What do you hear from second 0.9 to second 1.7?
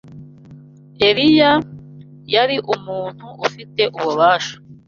Eliya,